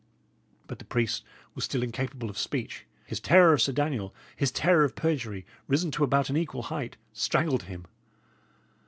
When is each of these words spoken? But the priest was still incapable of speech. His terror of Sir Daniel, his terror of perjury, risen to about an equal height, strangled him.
But 0.65 0.79
the 0.79 0.85
priest 0.85 1.23
was 1.53 1.63
still 1.65 1.83
incapable 1.83 2.31
of 2.31 2.37
speech. 2.39 2.87
His 3.05 3.19
terror 3.19 3.53
of 3.53 3.61
Sir 3.61 3.71
Daniel, 3.71 4.15
his 4.35 4.49
terror 4.49 4.83
of 4.83 4.95
perjury, 4.95 5.45
risen 5.67 5.91
to 5.91 6.03
about 6.03 6.31
an 6.31 6.37
equal 6.37 6.63
height, 6.73 6.97
strangled 7.13 7.61
him. 7.65 7.85